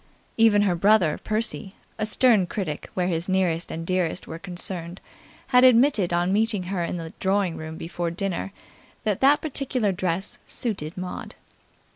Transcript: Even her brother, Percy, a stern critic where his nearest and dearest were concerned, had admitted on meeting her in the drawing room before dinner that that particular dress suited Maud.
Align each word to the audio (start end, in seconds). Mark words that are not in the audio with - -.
Even 0.35 0.63
her 0.63 0.73
brother, 0.73 1.19
Percy, 1.23 1.75
a 1.99 2.07
stern 2.07 2.47
critic 2.47 2.89
where 2.95 3.05
his 3.07 3.29
nearest 3.29 3.69
and 3.69 3.85
dearest 3.85 4.25
were 4.25 4.39
concerned, 4.39 4.99
had 5.49 5.63
admitted 5.63 6.11
on 6.11 6.33
meeting 6.33 6.63
her 6.73 6.83
in 6.83 6.97
the 6.97 7.13
drawing 7.19 7.55
room 7.55 7.77
before 7.77 8.09
dinner 8.09 8.51
that 9.03 9.21
that 9.21 9.41
particular 9.41 9.91
dress 9.91 10.39
suited 10.47 10.97
Maud. 10.97 11.35